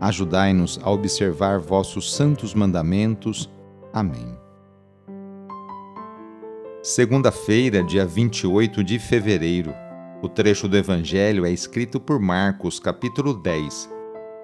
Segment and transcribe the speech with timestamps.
[0.00, 3.50] Ajudai-nos a observar vossos santos mandamentos.
[3.92, 4.34] Amém.
[6.82, 9.74] Segunda-feira, dia 28 de fevereiro.
[10.22, 13.90] O trecho do Evangelho é escrito por Marcos, capítulo 10,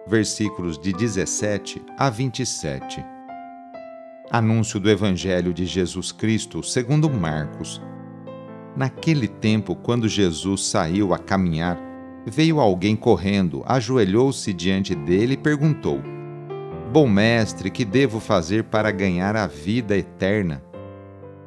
[0.06, 3.02] versículos de 17 a 27.
[4.30, 7.80] Anúncio do Evangelho de Jesus Cristo segundo Marcos.
[8.76, 11.85] Naquele tempo, quando Jesus saiu a caminhar,
[12.26, 16.02] veio alguém correndo, ajoelhou-se diante dele e perguntou:
[16.92, 20.62] Bom mestre, que devo fazer para ganhar a vida eterna?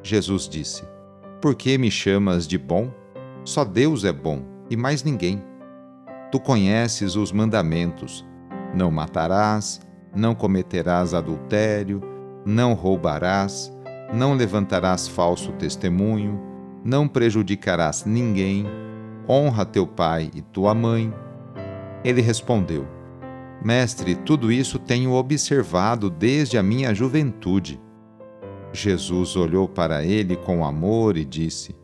[0.02, 0.82] Jesus disse:
[1.40, 2.90] Por que me chamas de bom?
[3.44, 5.42] Só Deus é bom e mais ninguém.
[6.32, 8.26] Tu conheces os mandamentos:
[8.74, 9.80] não matarás,
[10.16, 12.00] não cometerás adultério,
[12.44, 13.72] não roubarás,
[14.14, 16.40] não levantarás falso testemunho,
[16.82, 18.66] não prejudicarás ninguém
[19.30, 21.14] honra teu pai e tua mãe.
[22.04, 22.86] Ele respondeu:
[23.64, 27.80] Mestre, tudo isso tenho observado desde a minha juventude.
[28.72, 31.76] Jesus olhou para ele com amor e disse: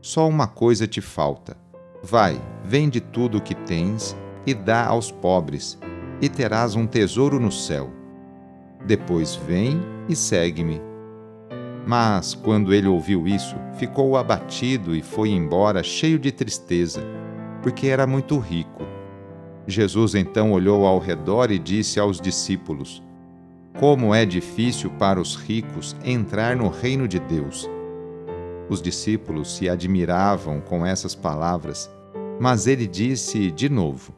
[0.00, 1.56] Só uma coisa te falta.
[2.02, 4.16] Vai, vende tudo o que tens
[4.46, 5.78] e dá aos pobres,
[6.22, 7.90] e terás um tesouro no céu.
[8.86, 10.87] Depois vem e segue-me.
[11.88, 17.02] Mas, quando ele ouviu isso, ficou abatido e foi embora cheio de tristeza,
[17.62, 18.82] porque era muito rico.
[19.66, 23.02] Jesus então olhou ao redor e disse aos discípulos:
[23.80, 27.66] Como é difícil para os ricos entrar no reino de Deus.
[28.68, 31.90] Os discípulos se admiravam com essas palavras,
[32.38, 34.14] mas ele disse de novo: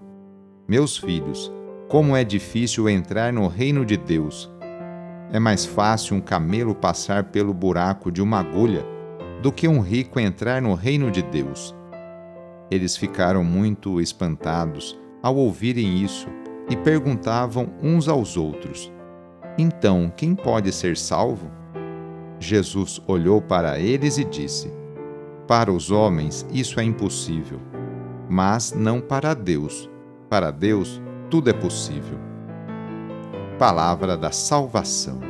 [0.66, 1.52] Meus filhos,
[1.88, 4.50] como é difícil entrar no reino de Deus
[5.32, 8.84] é mais fácil um camelo passar pelo buraco de uma agulha
[9.42, 11.74] do que um rico entrar no reino de Deus.
[12.70, 16.28] Eles ficaram muito espantados ao ouvirem isso
[16.68, 18.92] e perguntavam uns aos outros:
[19.56, 21.50] Então, quem pode ser salvo?
[22.38, 24.72] Jesus olhou para eles e disse:
[25.46, 27.60] Para os homens isso é impossível,
[28.28, 29.88] mas não para Deus.
[30.28, 32.29] Para Deus tudo é possível
[33.60, 35.20] palavra da salvação.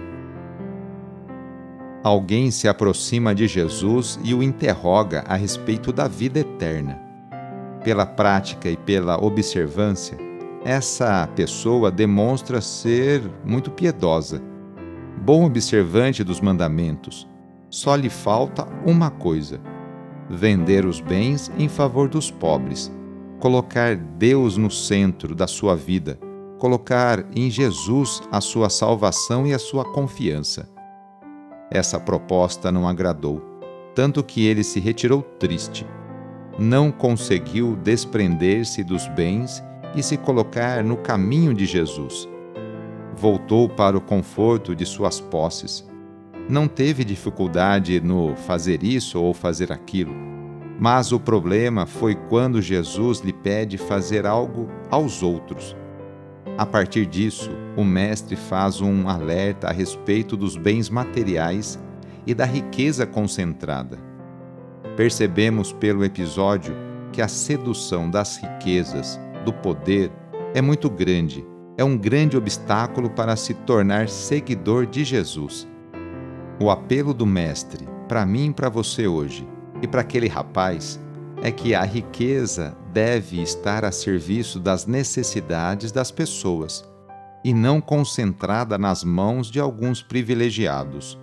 [2.00, 6.96] Alguém se aproxima de Jesus e o interroga a respeito da vida eterna.
[7.82, 10.16] Pela prática e pela observância,
[10.64, 14.40] essa pessoa demonstra ser muito piedosa,
[15.20, 17.28] bom observante dos mandamentos.
[17.68, 19.60] Só lhe falta uma coisa:
[20.28, 22.92] vender os bens em favor dos pobres,
[23.40, 26.29] colocar Deus no centro da sua vida
[26.60, 30.68] colocar em Jesus a sua salvação e a sua confiança.
[31.70, 33.42] Essa proposta não agradou,
[33.94, 35.86] tanto que ele se retirou triste.
[36.58, 39.64] Não conseguiu desprender-se dos bens
[39.96, 42.28] e se colocar no caminho de Jesus.
[43.16, 45.88] Voltou para o conforto de suas posses.
[46.46, 50.12] Não teve dificuldade no fazer isso ou fazer aquilo,
[50.78, 55.74] mas o problema foi quando Jesus lhe pede fazer algo aos outros
[56.60, 61.80] a partir disso, o Mestre faz um alerta a respeito dos bens materiais
[62.26, 63.98] e da riqueza concentrada.
[64.94, 66.76] Percebemos pelo episódio
[67.14, 70.12] que a sedução das riquezas, do poder,
[70.52, 71.42] é muito grande,
[71.78, 75.66] é um grande obstáculo para se tornar seguidor de Jesus.
[76.60, 79.48] O apelo do Mestre, para mim e para você hoje,
[79.80, 81.00] e para aquele rapaz,
[81.42, 86.84] é que a riqueza deve estar a serviço das necessidades das pessoas
[87.44, 91.18] e não concentrada nas mãos de alguns privilegiados.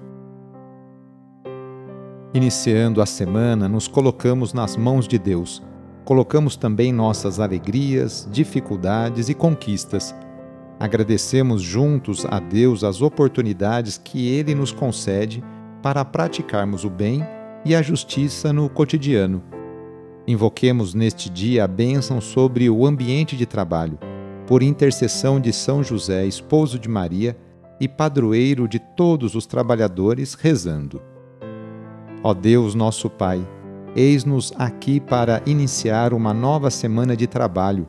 [2.34, 5.64] Iniciando a semana, nos colocamos nas mãos de Deus.
[6.04, 10.16] Colocamos também nossas alegrias, dificuldades e conquistas.
[10.80, 15.44] Agradecemos juntos a Deus as oportunidades que Ele nos concede
[15.81, 17.25] para praticarmos o bem
[17.66, 19.56] e a justiça no cotidiano.
[20.28, 23.98] Invoquemos neste dia a bênção sobre o ambiente de trabalho,
[24.46, 27.38] por intercessão de São José, esposo de Maria
[27.80, 31.02] e padroeiro de todos os trabalhadores, rezando.
[32.22, 33.48] Ó Deus, nosso Pai,
[33.96, 37.88] eis-nos aqui para iniciar uma nova semana de trabalho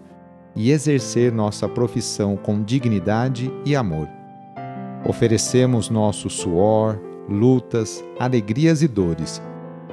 [0.55, 4.08] e exercer nossa profissão com dignidade e amor.
[5.05, 9.43] Oferecemos nosso suor, lutas, alegrias e dores.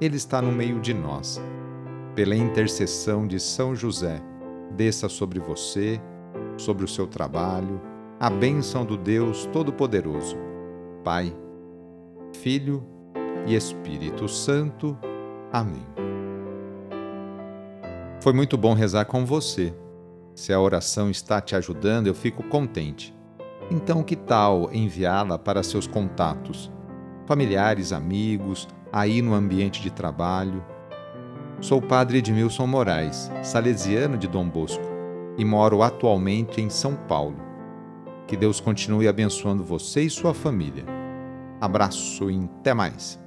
[0.00, 1.40] Ele está no meio de nós.
[2.14, 4.22] Pela intercessão de São José,
[4.76, 6.00] desça sobre você,
[6.56, 7.80] sobre o seu trabalho,
[8.20, 10.36] a bênção do Deus Todo-Poderoso,
[11.02, 11.34] Pai,
[12.32, 12.84] Filho
[13.46, 14.96] e Espírito Santo.
[15.52, 15.86] Amém.
[18.20, 19.74] Foi muito bom rezar com você.
[20.34, 23.12] Se a oração está te ajudando, eu fico contente.
[23.70, 26.70] Então, que tal enviá-la para seus contatos,
[27.26, 30.64] familiares, amigos, aí no ambiente de trabalho?
[31.60, 34.84] Sou padre Edmilson Moraes, salesiano de Dom Bosco,
[35.36, 37.36] e moro atualmente em São Paulo.
[38.26, 40.84] Que Deus continue abençoando você e sua família.
[41.60, 43.18] Abraço e até mais.